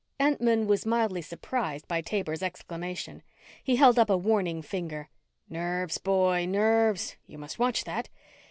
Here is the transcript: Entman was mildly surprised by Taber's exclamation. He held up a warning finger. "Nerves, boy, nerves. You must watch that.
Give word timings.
Entman 0.19 0.65
was 0.65 0.83
mildly 0.83 1.21
surprised 1.21 1.87
by 1.87 2.01
Taber's 2.01 2.41
exclamation. 2.41 3.21
He 3.63 3.75
held 3.75 3.99
up 3.99 4.09
a 4.09 4.17
warning 4.17 4.63
finger. 4.63 5.09
"Nerves, 5.47 5.99
boy, 5.99 6.47
nerves. 6.47 7.17
You 7.27 7.37
must 7.37 7.59
watch 7.59 7.83
that. 7.83 8.09